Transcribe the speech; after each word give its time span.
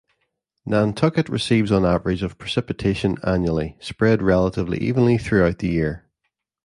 Nantucket 0.65 1.29
receives 1.29 1.71
on 1.71 1.85
average 1.85 2.23
of 2.23 2.39
precipitation 2.39 3.17
annually, 3.23 3.77
spread 3.79 4.23
relatively 4.23 4.79
evenly 4.79 5.19
throughout 5.19 5.59
the 5.59 5.69
year. 5.69 6.07